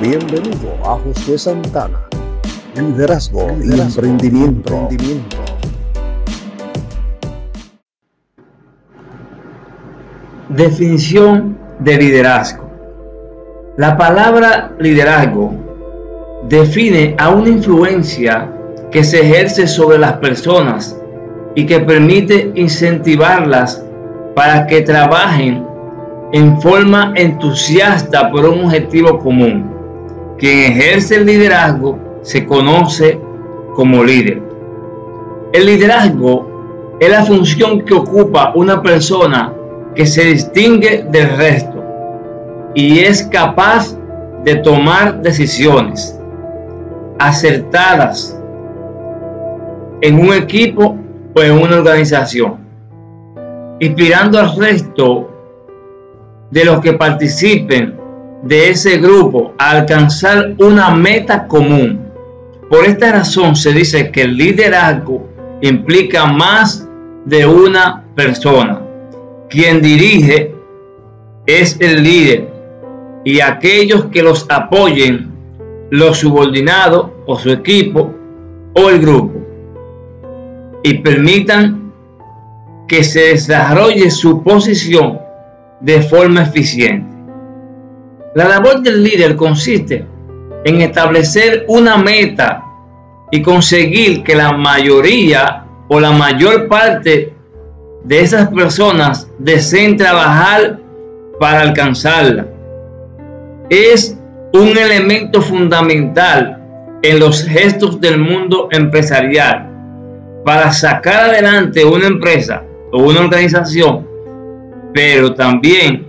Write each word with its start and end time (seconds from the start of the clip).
Bienvenido 0.00 0.74
a 0.84 0.98
Josué 0.98 1.38
Santana. 1.38 1.98
Liderazgo, 2.74 3.46
y 3.64 3.80
emprendimiento. 3.80 4.74
emprendimiento. 4.74 5.36
Definición 10.50 11.56
de 11.78 11.96
liderazgo. 11.96 12.70
La 13.78 13.96
palabra 13.96 14.74
liderazgo 14.78 15.54
define 16.46 17.16
a 17.18 17.30
una 17.30 17.48
influencia 17.48 18.52
que 18.90 19.02
se 19.02 19.22
ejerce 19.22 19.66
sobre 19.66 19.96
las 19.96 20.18
personas 20.18 21.00
y 21.54 21.64
que 21.64 21.80
permite 21.80 22.52
incentivarlas 22.54 23.82
para 24.34 24.66
que 24.66 24.82
trabajen 24.82 25.66
en 26.32 26.60
forma 26.60 27.14
entusiasta 27.16 28.30
por 28.30 28.44
un 28.44 28.66
objetivo 28.66 29.18
común. 29.20 29.75
Quien 30.38 30.72
ejerce 30.72 31.16
el 31.16 31.26
liderazgo 31.26 31.98
se 32.22 32.44
conoce 32.44 33.18
como 33.74 34.04
líder. 34.04 34.42
El 35.52 35.66
liderazgo 35.66 36.96
es 37.00 37.10
la 37.10 37.24
función 37.24 37.82
que 37.82 37.94
ocupa 37.94 38.52
una 38.54 38.82
persona 38.82 39.52
que 39.94 40.04
se 40.04 40.24
distingue 40.24 41.06
del 41.10 41.36
resto 41.36 41.82
y 42.74 42.98
es 42.98 43.22
capaz 43.24 43.96
de 44.44 44.56
tomar 44.56 45.22
decisiones 45.22 46.20
acertadas 47.18 48.38
en 50.02 50.18
un 50.20 50.34
equipo 50.34 50.96
o 51.34 51.40
en 51.40 51.52
una 51.52 51.76
organización, 51.76 52.58
inspirando 53.80 54.38
al 54.38 54.54
resto 54.56 55.30
de 56.50 56.64
los 56.64 56.80
que 56.80 56.92
participen 56.92 58.05
de 58.42 58.70
ese 58.70 58.98
grupo 58.98 59.54
a 59.58 59.70
alcanzar 59.70 60.54
una 60.58 60.90
meta 60.90 61.46
común. 61.46 62.00
Por 62.68 62.84
esta 62.84 63.12
razón 63.12 63.56
se 63.56 63.72
dice 63.72 64.10
que 64.10 64.22
el 64.22 64.36
liderazgo 64.36 65.26
implica 65.60 66.26
más 66.26 66.88
de 67.24 67.46
una 67.46 68.04
persona. 68.14 68.80
Quien 69.48 69.80
dirige 69.80 70.54
es 71.46 71.76
el 71.80 72.02
líder 72.02 72.48
y 73.24 73.40
aquellos 73.40 74.06
que 74.06 74.22
los 74.22 74.46
apoyen, 74.48 75.30
los 75.90 76.18
subordinados 76.18 77.10
o 77.26 77.38
su 77.38 77.50
equipo 77.50 78.12
o 78.74 78.90
el 78.90 79.00
grupo 79.00 79.40
y 80.82 80.94
permitan 80.98 81.92
que 82.86 83.02
se 83.02 83.32
desarrolle 83.32 84.10
su 84.10 84.44
posición 84.44 85.18
de 85.80 86.00
forma 86.00 86.42
eficiente. 86.42 87.15
La 88.36 88.46
labor 88.46 88.82
del 88.82 89.02
líder 89.02 89.34
consiste 89.34 90.04
en 90.66 90.82
establecer 90.82 91.64
una 91.68 91.96
meta 91.96 92.62
y 93.30 93.40
conseguir 93.40 94.22
que 94.22 94.36
la 94.36 94.52
mayoría 94.52 95.64
o 95.88 95.98
la 95.98 96.12
mayor 96.12 96.68
parte 96.68 97.32
de 98.04 98.20
esas 98.20 98.48
personas 98.50 99.26
deseen 99.38 99.96
trabajar 99.96 100.78
para 101.40 101.62
alcanzarla. 101.62 102.46
Es 103.70 104.18
un 104.52 104.76
elemento 104.76 105.40
fundamental 105.40 106.62
en 107.00 107.18
los 107.18 107.42
gestos 107.42 108.00
del 108.00 108.18
mundo 108.18 108.68
empresarial 108.70 109.66
para 110.44 110.70
sacar 110.72 111.30
adelante 111.30 111.86
una 111.86 112.06
empresa 112.06 112.62
o 112.92 113.02
una 113.02 113.20
organización 113.20 114.06
pero 114.96 115.34
también 115.34 116.08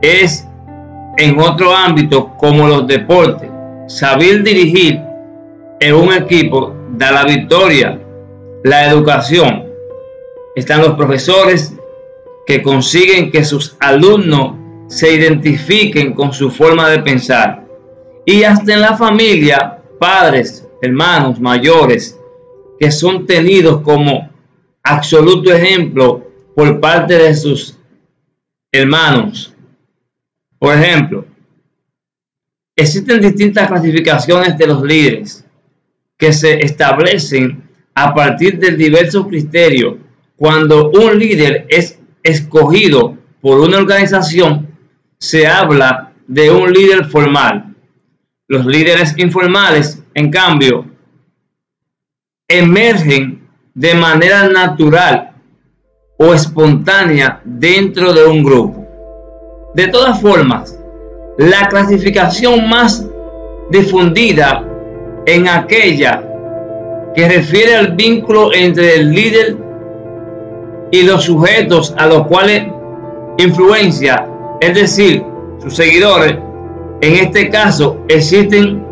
es 0.00 0.47
en 1.18 1.38
otro 1.38 1.74
ámbito 1.74 2.34
como 2.38 2.66
los 2.66 2.86
deportes. 2.86 3.50
Saber 3.88 4.42
dirigir 4.42 5.00
en 5.80 5.94
un 5.94 6.12
equipo 6.12 6.74
da 6.96 7.10
la 7.10 7.24
victoria, 7.24 8.00
la 8.64 8.86
educación. 8.88 9.64
Están 10.54 10.80
los 10.80 10.94
profesores 10.94 11.74
que 12.46 12.62
consiguen 12.62 13.30
que 13.30 13.44
sus 13.44 13.76
alumnos 13.80 14.54
se 14.88 15.12
identifiquen 15.12 16.14
con 16.14 16.32
su 16.32 16.50
forma 16.50 16.88
de 16.88 17.00
pensar. 17.00 17.66
Y 18.24 18.44
hasta 18.44 18.72
en 18.72 18.80
la 18.80 18.96
familia, 18.96 19.78
padres, 19.98 20.66
hermanos 20.80 21.40
mayores, 21.40 22.18
que 22.78 22.90
son 22.92 23.26
tenidos 23.26 23.82
como 23.82 24.30
absoluto 24.84 25.52
ejemplo 25.52 26.22
por 26.54 26.78
parte 26.80 27.18
de 27.18 27.34
sus 27.34 27.76
hermanos. 28.72 29.52
Por 30.58 30.74
ejemplo, 30.74 31.24
existen 32.74 33.20
distintas 33.20 33.68
clasificaciones 33.68 34.58
de 34.58 34.66
los 34.66 34.82
líderes 34.82 35.44
que 36.16 36.32
se 36.32 36.64
establecen 36.64 37.68
a 37.94 38.14
partir 38.14 38.58
de 38.58 38.72
diversos 38.72 39.26
criterios. 39.26 39.96
Cuando 40.36 40.90
un 40.90 41.18
líder 41.18 41.66
es 41.68 41.98
escogido 42.22 43.16
por 43.40 43.60
una 43.60 43.78
organización, 43.78 44.68
se 45.18 45.46
habla 45.46 46.12
de 46.26 46.50
un 46.50 46.72
líder 46.72 47.06
formal. 47.06 47.74
Los 48.48 48.66
líderes 48.66 49.16
informales, 49.18 50.02
en 50.14 50.30
cambio, 50.30 50.86
emergen 52.48 53.46
de 53.74 53.94
manera 53.94 54.48
natural 54.48 55.32
o 56.18 56.34
espontánea 56.34 57.40
dentro 57.44 58.12
de 58.12 58.24
un 58.26 58.42
grupo. 58.42 58.87
De 59.74 59.88
todas 59.88 60.20
formas, 60.20 60.78
la 61.36 61.68
clasificación 61.68 62.68
más 62.68 63.06
difundida 63.70 64.64
en 65.26 65.46
aquella 65.46 66.24
que 67.14 67.28
refiere 67.28 67.76
al 67.76 67.92
vínculo 67.94 68.52
entre 68.54 68.96
el 68.96 69.10
líder 69.10 69.56
y 70.90 71.02
los 71.02 71.24
sujetos 71.24 71.94
a 71.98 72.06
los 72.06 72.26
cuales 72.26 72.66
influencia, 73.36 74.26
es 74.60 74.74
decir, 74.74 75.22
sus 75.62 75.76
seguidores, 75.76 76.36
en 77.00 77.14
este 77.14 77.50
caso 77.50 77.98
existen 78.08 78.84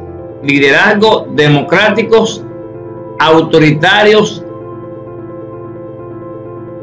liderazgos 0.43 1.25
democráticos, 1.35 2.45
autoritarios 3.19 4.45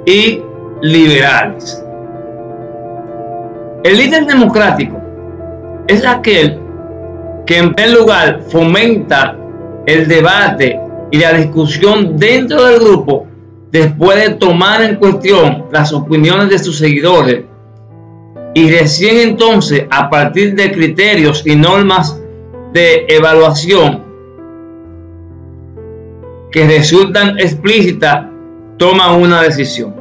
y 0.06 0.42
liberales. 0.82 1.83
El 3.84 3.98
líder 3.98 4.26
democrático 4.26 4.98
es 5.88 6.06
aquel 6.06 6.58
que 7.46 7.58
en 7.58 7.74
primer 7.74 8.00
lugar 8.00 8.42
fomenta 8.48 9.36
el 9.86 10.08
debate 10.08 10.80
y 11.12 11.18
la 11.18 11.34
discusión 11.34 12.18
dentro 12.18 12.64
del 12.64 12.80
grupo 12.80 13.28
después 13.72 14.18
de 14.18 14.36
tomar 14.36 14.82
en 14.84 14.96
cuestión 14.96 15.66
las 15.70 15.92
opiniones 15.92 16.50
de 16.50 16.60
sus 16.60 16.78
seguidores 16.78 17.44
y 18.54 18.72
recién 18.72 19.18
entonces 19.18 19.86
a 19.90 20.10
partir 20.10 20.56
de 20.56 20.72
criterios 20.72 21.46
y 21.46 21.56
normas 21.56 22.18
de 22.72 23.06
evaluación 23.10 24.04
que 26.52 26.66
resultan 26.68 27.38
explícitas 27.38 28.28
toma 28.78 29.14
una 29.14 29.42
decisión. 29.42 29.96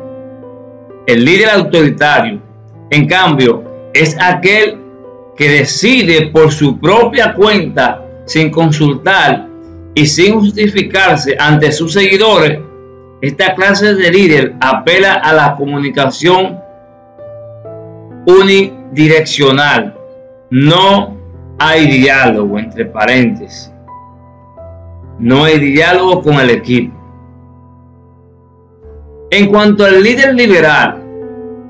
El 1.07 1.25
líder 1.25 1.51
autoritario, 1.51 2.41
en 2.91 3.09
cambio, 3.09 3.72
es 3.95 4.17
aquel 4.21 4.79
que 5.37 5.49
decide 5.49 6.29
por 6.29 6.53
su 6.53 6.79
propia 6.79 7.35
cuenta, 7.35 8.03
sin 8.27 8.51
consultar 8.51 9.49
y 9.95 10.07
sin 10.07 10.41
justificarse 10.41 11.37
ante 11.39 11.73
sus 11.73 11.93
seguidores. 11.93 12.61
Esta 13.21 13.55
clase 13.55 13.95
de 13.95 14.11
líder 14.11 14.55
apela 14.61 15.15
a 15.15 15.33
la 15.33 15.55
comunicación 15.55 16.59
unidireccional. 18.27 19.97
No 20.51 21.17
hay 21.59 21.87
diálogo, 21.87 22.59
entre 22.59 22.87
paréntesis. 22.87 23.73
No 25.19 25.45
hay 25.45 25.59
diálogo 25.59 26.23
con 26.23 26.35
el 26.41 26.51
equipo. 26.51 26.97
En 29.31 29.47
cuanto 29.47 29.85
al 29.85 30.03
líder 30.03 30.35
liberal, 30.35 31.02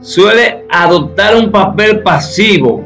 suele 0.02 0.64
adoptar 0.68 1.36
un 1.36 1.50
papel 1.50 2.02
pasivo 2.02 2.84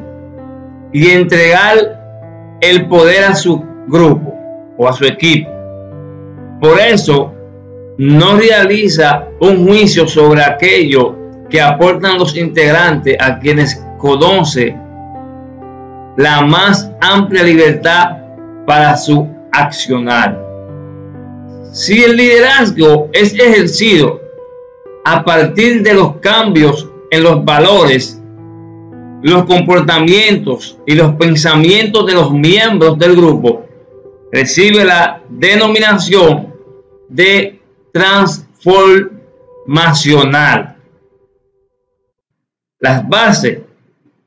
y 0.92 1.08
entregar 1.08 2.56
el 2.60 2.86
poder 2.86 3.24
a 3.24 3.34
su 3.34 3.64
grupo 3.88 4.34
o 4.76 4.88
a 4.88 4.92
su 4.92 5.04
equipo. 5.04 5.50
Por 6.60 6.78
eso, 6.78 7.32
no 7.98 8.36
realiza 8.36 9.26
un 9.40 9.66
juicio 9.66 10.06
sobre 10.06 10.42
aquello 10.42 11.16
que 11.48 11.60
aportan 11.60 12.18
los 12.18 12.36
integrantes 12.36 13.16
a 13.20 13.38
quienes 13.38 13.82
conoce 13.98 14.76
la 16.16 16.42
más 16.42 16.90
amplia 17.00 17.42
libertad 17.42 18.18
para 18.66 18.96
su 18.96 19.26
accionar. 19.52 20.42
Si 21.72 22.02
el 22.02 22.16
liderazgo 22.16 23.08
es 23.12 23.34
ejercido 23.34 24.20
a 25.04 25.24
partir 25.24 25.82
de 25.82 25.94
los 25.94 26.16
cambios 26.16 26.90
en 27.10 27.22
los 27.22 27.44
valores 27.44 28.20
los 29.22 29.44
comportamientos 29.44 30.78
y 30.86 30.94
los 30.94 31.14
pensamientos 31.16 32.06
de 32.06 32.14
los 32.14 32.32
miembros 32.32 32.98
del 32.98 33.14
grupo, 33.16 33.66
recibe 34.30 34.84
la 34.84 35.22
denominación 35.28 36.54
de 37.08 37.60
transformacional. 37.92 40.76
Las 42.78 43.08
bases 43.08 43.60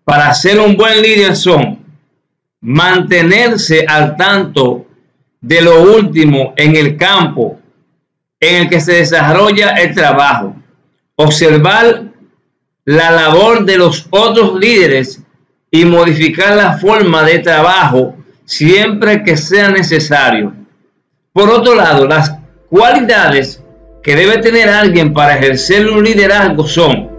para 0.03 0.33
ser 0.33 0.59
un 0.59 0.75
buen 0.75 1.01
líder 1.01 1.33
son 1.35 1.77
mantenerse 2.61 3.85
al 3.87 4.17
tanto 4.17 4.87
de 5.39 5.61
lo 5.61 5.83
último 5.95 6.53
en 6.57 6.75
el 6.75 6.97
campo 6.97 7.59
en 8.39 8.63
el 8.63 8.69
que 8.69 8.81
se 8.81 8.95
desarrolla 8.95 9.75
el 9.75 9.93
trabajo, 9.93 10.55
observar 11.15 12.08
la 12.85 13.11
labor 13.11 13.65
de 13.65 13.77
los 13.77 14.07
otros 14.09 14.59
líderes 14.59 15.21
y 15.71 15.85
modificar 15.85 16.55
la 16.55 16.77
forma 16.77 17.23
de 17.23 17.39
trabajo 17.39 18.15
siempre 18.45 19.23
que 19.23 19.37
sea 19.37 19.69
necesario. 19.69 20.53
Por 21.33 21.49
otro 21.49 21.75
lado, 21.75 22.07
las 22.07 22.35
cualidades 22.69 23.63
que 24.01 24.15
debe 24.15 24.37
tener 24.39 24.69
alguien 24.69 25.13
para 25.13 25.37
ejercer 25.37 25.87
un 25.89 26.03
liderazgo 26.03 26.67
son 26.67 27.09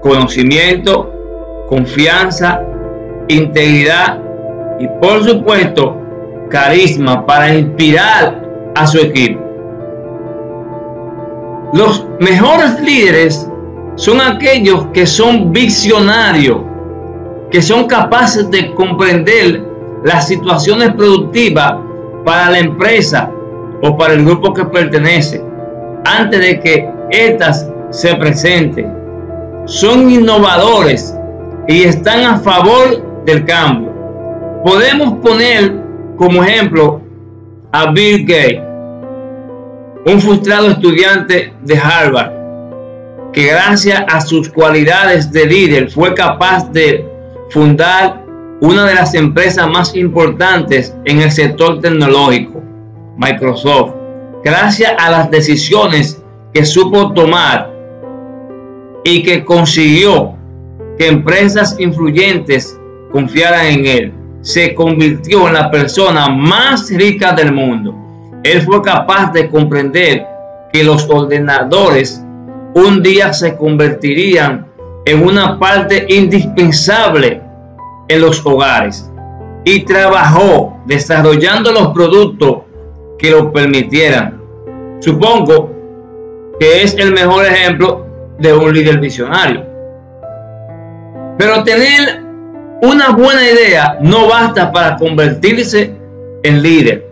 conocimiento, 0.00 1.66
confianza, 1.68 2.62
integridad 3.28 4.20
y 4.78 4.86
por 5.00 5.24
supuesto 5.24 6.00
carisma 6.48 7.26
para 7.26 7.52
inspirar 7.54 8.42
a 8.74 8.86
su 8.86 8.98
equipo. 8.98 9.40
Los 11.72 12.06
mejores 12.20 12.80
líderes 12.80 13.48
son 13.96 14.20
aquellos 14.20 14.86
que 14.92 15.06
son 15.06 15.52
visionarios, 15.52 16.58
que 17.50 17.60
son 17.62 17.86
capaces 17.86 18.50
de 18.50 18.74
comprender 18.74 19.64
las 20.04 20.28
situaciones 20.28 20.92
productivas 20.94 21.74
para 22.24 22.50
la 22.50 22.58
empresa 22.58 23.30
o 23.82 23.96
para 23.96 24.14
el 24.14 24.24
grupo 24.24 24.52
que 24.52 24.64
pertenece 24.66 25.42
antes 26.04 26.40
de 26.40 26.60
que 26.60 26.88
éstas 27.10 27.68
se 27.90 28.14
presenten. 28.14 28.92
Son 29.64 30.10
innovadores 30.10 31.16
y 31.66 31.82
están 31.82 32.24
a 32.24 32.38
favor 32.38 33.24
del 33.24 33.44
cambio. 33.44 33.92
Podemos 34.62 35.14
poner 35.18 35.74
como 36.16 36.42
ejemplo 36.44 37.00
a 37.72 37.90
Bill 37.90 38.24
Gates, 38.26 38.62
un 40.06 40.20
frustrado 40.20 40.68
estudiante 40.68 41.52
de 41.62 41.76
Harvard, 41.76 42.35
que 43.36 43.48
gracias 43.48 44.02
a 44.08 44.22
sus 44.22 44.48
cualidades 44.48 45.30
de 45.30 45.44
líder 45.44 45.90
fue 45.90 46.14
capaz 46.14 46.72
de 46.72 47.06
fundar 47.50 48.24
una 48.62 48.86
de 48.86 48.94
las 48.94 49.12
empresas 49.12 49.68
más 49.68 49.94
importantes 49.94 50.96
en 51.04 51.20
el 51.20 51.30
sector 51.30 51.82
tecnológico, 51.82 52.62
Microsoft, 53.18 53.92
gracias 54.42 54.94
a 54.98 55.10
las 55.10 55.30
decisiones 55.30 56.22
que 56.54 56.64
supo 56.64 57.12
tomar 57.12 57.70
y 59.04 59.22
que 59.22 59.44
consiguió 59.44 60.34
que 60.98 61.08
empresas 61.08 61.76
influyentes 61.78 62.80
confiaran 63.12 63.66
en 63.66 63.86
él. 63.86 64.14
Se 64.40 64.74
convirtió 64.74 65.46
en 65.48 65.54
la 65.54 65.70
persona 65.70 66.30
más 66.30 66.88
rica 66.88 67.32
del 67.32 67.52
mundo. 67.52 67.94
Él 68.44 68.62
fue 68.62 68.80
capaz 68.80 69.30
de 69.32 69.50
comprender 69.50 70.26
que 70.72 70.82
los 70.82 71.06
ordenadores 71.10 72.22
un 72.76 73.02
día 73.02 73.32
se 73.32 73.56
convertirían 73.56 74.66
en 75.06 75.26
una 75.26 75.58
parte 75.58 76.04
indispensable 76.10 77.40
en 78.06 78.20
los 78.20 78.44
hogares 78.44 79.10
y 79.64 79.80
trabajó 79.86 80.76
desarrollando 80.84 81.72
los 81.72 81.88
productos 81.94 82.64
que 83.18 83.30
lo 83.30 83.50
permitieran. 83.50 84.38
Supongo 85.00 85.70
que 86.60 86.82
es 86.82 86.94
el 86.98 87.14
mejor 87.14 87.46
ejemplo 87.46 88.06
de 88.38 88.52
un 88.52 88.74
líder 88.74 89.00
visionario. 89.00 89.64
Pero 91.38 91.64
tener 91.64 92.20
una 92.82 93.08
buena 93.12 93.42
idea 93.42 93.96
no 94.02 94.28
basta 94.28 94.70
para 94.70 94.96
convertirse 94.98 95.94
en 96.42 96.62
líder. 96.62 97.06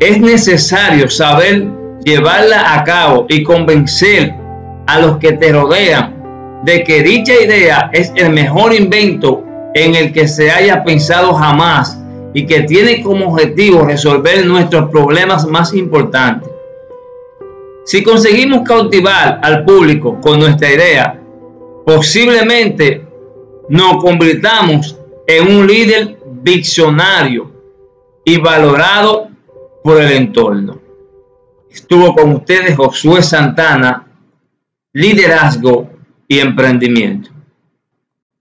Es 0.00 0.20
necesario 0.20 1.08
saber 1.08 1.66
llevarla 2.04 2.74
a 2.74 2.84
cabo 2.84 3.24
y 3.30 3.42
convencer 3.42 4.41
a 4.86 5.00
los 5.00 5.18
que 5.18 5.32
te 5.32 5.52
rodean 5.52 6.22
de 6.64 6.84
que 6.84 7.02
dicha 7.02 7.34
idea 7.34 7.90
es 7.92 8.12
el 8.16 8.30
mejor 8.30 8.74
invento 8.74 9.42
en 9.74 9.94
el 9.94 10.12
que 10.12 10.28
se 10.28 10.50
haya 10.50 10.84
pensado 10.84 11.34
jamás 11.34 11.98
y 12.34 12.46
que 12.46 12.62
tiene 12.62 13.02
como 13.02 13.32
objetivo 13.32 13.84
resolver 13.84 14.46
nuestros 14.46 14.90
problemas 14.90 15.46
más 15.46 15.74
importantes. 15.74 16.50
Si 17.84 18.02
conseguimos 18.02 18.62
cautivar 18.62 19.40
al 19.42 19.64
público 19.64 20.20
con 20.20 20.38
nuestra 20.38 20.72
idea, 20.72 21.20
posiblemente 21.84 23.04
nos 23.68 24.02
convirtamos 24.02 24.96
en 25.26 25.56
un 25.56 25.66
líder 25.66 26.18
visionario 26.42 27.50
y 28.24 28.38
valorado 28.38 29.28
por 29.82 30.00
el 30.00 30.12
entorno. 30.12 30.78
Estuvo 31.70 32.14
con 32.14 32.32
ustedes 32.34 32.76
Josué 32.76 33.22
Santana, 33.22 34.06
liderazgo 34.92 35.90
y 36.28 36.38
emprendimiento. 36.38 37.31